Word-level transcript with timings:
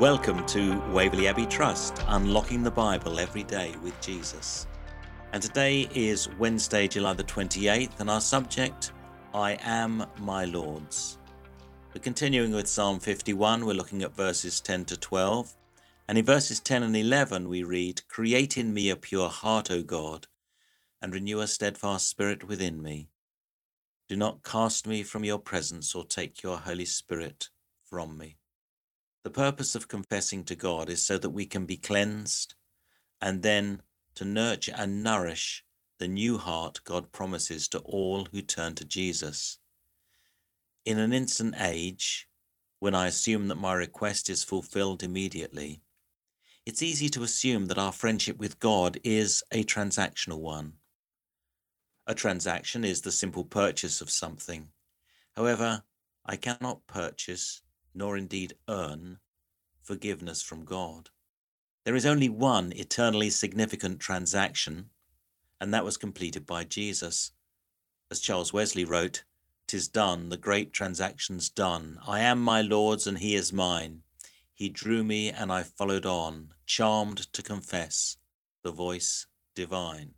Welcome 0.00 0.44
to 0.48 0.78
Waverley 0.90 1.26
Abbey 1.26 1.46
Trust, 1.46 2.04
unlocking 2.08 2.62
the 2.62 2.70
Bible 2.70 3.18
every 3.18 3.44
day 3.44 3.74
with 3.82 3.98
Jesus. 4.02 4.66
And 5.32 5.42
today 5.42 5.88
is 5.94 6.28
Wednesday, 6.38 6.86
July 6.86 7.14
the 7.14 7.24
28th, 7.24 7.98
and 7.98 8.10
our 8.10 8.20
subject, 8.20 8.92
I 9.32 9.56
am 9.62 10.04
my 10.18 10.44
Lord's. 10.44 11.16
We're 11.94 12.02
continuing 12.02 12.52
with 12.52 12.68
Psalm 12.68 13.00
51, 13.00 13.64
we're 13.64 13.72
looking 13.72 14.02
at 14.02 14.14
verses 14.14 14.60
10 14.60 14.84
to 14.84 14.98
12. 14.98 15.56
And 16.08 16.18
in 16.18 16.26
verses 16.26 16.60
10 16.60 16.82
and 16.82 16.94
11, 16.94 17.48
we 17.48 17.62
read, 17.62 18.06
Create 18.06 18.58
in 18.58 18.74
me 18.74 18.90
a 18.90 18.96
pure 18.96 19.30
heart, 19.30 19.70
O 19.70 19.82
God, 19.82 20.26
and 21.00 21.14
renew 21.14 21.40
a 21.40 21.46
steadfast 21.46 22.06
spirit 22.06 22.46
within 22.46 22.82
me. 22.82 23.08
Do 24.10 24.16
not 24.18 24.44
cast 24.44 24.86
me 24.86 25.02
from 25.02 25.24
your 25.24 25.38
presence 25.38 25.94
or 25.94 26.04
take 26.04 26.42
your 26.42 26.58
Holy 26.58 26.84
Spirit 26.84 27.48
from 27.82 28.18
me. 28.18 28.36
The 29.26 29.30
purpose 29.30 29.74
of 29.74 29.88
confessing 29.88 30.44
to 30.44 30.54
God 30.54 30.88
is 30.88 31.04
so 31.04 31.18
that 31.18 31.30
we 31.30 31.46
can 31.46 31.66
be 31.66 31.76
cleansed 31.76 32.54
and 33.20 33.42
then 33.42 33.82
to 34.14 34.24
nurture 34.24 34.72
and 34.78 35.02
nourish 35.02 35.64
the 35.98 36.06
new 36.06 36.38
heart 36.38 36.78
God 36.84 37.10
promises 37.10 37.66
to 37.70 37.80
all 37.80 38.26
who 38.26 38.40
turn 38.40 38.76
to 38.76 38.84
Jesus. 38.84 39.58
In 40.84 41.00
an 41.00 41.12
instant 41.12 41.56
age, 41.58 42.28
when 42.78 42.94
I 42.94 43.08
assume 43.08 43.48
that 43.48 43.56
my 43.56 43.72
request 43.72 44.30
is 44.30 44.44
fulfilled 44.44 45.02
immediately, 45.02 45.80
it's 46.64 46.80
easy 46.80 47.08
to 47.08 47.24
assume 47.24 47.66
that 47.66 47.78
our 47.78 47.90
friendship 47.90 48.38
with 48.38 48.60
God 48.60 48.96
is 49.02 49.42
a 49.50 49.64
transactional 49.64 50.38
one. 50.38 50.74
A 52.06 52.14
transaction 52.14 52.84
is 52.84 53.00
the 53.00 53.10
simple 53.10 53.44
purchase 53.44 54.00
of 54.00 54.08
something. 54.08 54.68
However, 55.34 55.82
I 56.24 56.36
cannot 56.36 56.86
purchase 56.86 57.62
nor 57.92 58.16
indeed 58.16 58.54
earn 58.68 59.18
forgiveness 59.86 60.42
from 60.42 60.64
God. 60.64 61.10
There 61.84 61.94
is 61.94 62.04
only 62.04 62.28
one 62.28 62.72
eternally 62.72 63.30
significant 63.30 64.00
transaction, 64.00 64.90
and 65.60 65.72
that 65.72 65.84
was 65.84 65.96
completed 65.96 66.44
by 66.44 66.64
Jesus. 66.64 67.30
As 68.10 68.18
Charles 68.18 68.52
Wesley 68.52 68.84
wrote, 68.84 69.22
"'Tis 69.68 69.86
done, 69.86 70.28
the 70.28 70.36
great 70.36 70.72
transaction's 70.72 71.48
done. 71.48 72.00
I 72.04 72.20
am 72.20 72.42
my 72.42 72.62
Lord's, 72.62 73.06
and 73.06 73.18
he 73.18 73.36
is 73.36 73.52
mine. 73.52 74.02
He 74.52 74.68
drew 74.68 75.04
me, 75.04 75.30
and 75.30 75.52
I 75.52 75.62
followed 75.62 76.04
on, 76.04 76.52
charmed 76.66 77.32
to 77.32 77.42
confess 77.42 78.16
the 78.62 78.72
voice 78.72 79.26
divine." 79.54 80.14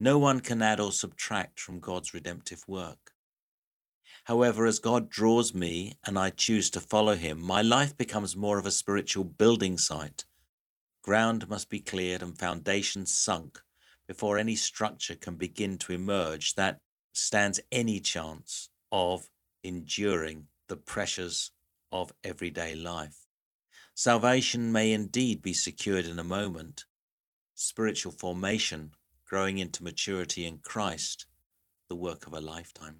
No 0.00 0.18
one 0.18 0.40
can 0.40 0.62
add 0.62 0.80
or 0.80 0.90
subtract 0.90 1.60
from 1.60 1.78
God's 1.78 2.12
redemptive 2.12 2.66
work. 2.66 3.14
However, 4.28 4.66
as 4.66 4.78
God 4.78 5.08
draws 5.08 5.54
me 5.54 5.94
and 6.04 6.18
I 6.18 6.28
choose 6.28 6.68
to 6.70 6.82
follow 6.82 7.14
him, 7.14 7.40
my 7.40 7.62
life 7.62 7.96
becomes 7.96 8.36
more 8.36 8.58
of 8.58 8.66
a 8.66 8.70
spiritual 8.70 9.24
building 9.24 9.78
site. 9.78 10.26
Ground 11.00 11.48
must 11.48 11.70
be 11.70 11.80
cleared 11.80 12.22
and 12.22 12.38
foundations 12.38 13.10
sunk 13.10 13.58
before 14.06 14.36
any 14.36 14.54
structure 14.54 15.14
can 15.14 15.36
begin 15.36 15.78
to 15.78 15.94
emerge 15.94 16.56
that 16.56 16.78
stands 17.14 17.58
any 17.72 18.00
chance 18.00 18.68
of 18.92 19.30
enduring 19.64 20.48
the 20.68 20.76
pressures 20.76 21.50
of 21.90 22.12
everyday 22.22 22.74
life. 22.74 23.24
Salvation 23.94 24.70
may 24.70 24.92
indeed 24.92 25.40
be 25.40 25.54
secured 25.54 26.04
in 26.04 26.18
a 26.18 26.22
moment. 26.22 26.84
Spiritual 27.54 28.12
formation, 28.12 28.90
growing 29.24 29.56
into 29.56 29.82
maturity 29.82 30.44
in 30.44 30.58
Christ, 30.58 31.24
the 31.88 31.96
work 31.96 32.26
of 32.26 32.34
a 32.34 32.42
lifetime. 32.42 32.98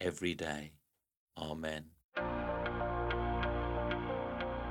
every 0.00 0.34
day. 0.34 0.72
Amen. 1.36 1.84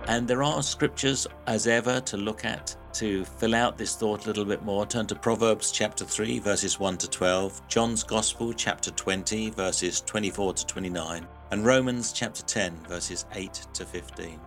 And 0.10 0.28
there 0.28 0.42
are 0.42 0.64
scriptures, 0.64 1.28
as 1.46 1.68
ever, 1.68 2.02
to 2.02 2.18
look 2.18 2.44
at 2.44 2.76
to 2.94 3.24
fill 3.24 3.54
out 3.54 3.78
this 3.78 3.96
thought 3.96 4.24
a 4.24 4.28
little 4.28 4.44
bit 4.44 4.64
more. 4.64 4.88
Turn 4.88 5.06
to 5.06 5.16
Proverbs 5.16 5.72
chapter 5.72 6.04
3, 6.04 6.40
verses 6.40 6.80
1 6.80 6.98
to 6.98 7.08
12, 7.08 7.68
John's 7.68 8.02
Gospel 8.02 8.52
chapter 8.52 8.90
20, 8.90 9.52
verses 9.52 10.02
24 10.02 10.54
to 10.54 10.66
29, 10.66 11.28
and 11.52 11.64
Romans 11.64 12.12
chapter 12.12 12.42
10, 12.42 12.76
verses 12.88 13.28
8 13.36 13.54
to 13.72 13.86
15. 13.86 14.40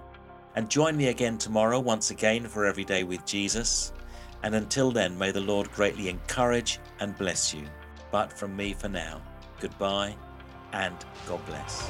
And 0.57 0.69
join 0.69 0.97
me 0.97 1.07
again 1.07 1.39
tomorrow, 1.39 1.79
once 1.79 2.11
again, 2.11 2.49
for 2.49 2.67
Every 2.67 2.85
Day 2.85 3.05
with 3.05 3.25
Jesus. 3.25 3.93
And 4.43 4.57
until 4.57 4.91
then, 4.91 5.17
may 5.17 5.31
the 5.31 5.43
Lord 5.43 5.71
greatly 5.71 6.09
encourage 6.09 6.81
and 6.99 7.17
bless 7.17 7.55
you. 7.55 7.63
But 8.11 8.33
from 8.33 8.57
me 8.57 8.75
for 8.75 8.89
now, 8.89 9.23
goodbye 9.61 10.17
and 10.73 10.97
God 11.29 11.47
bless. 11.47 11.89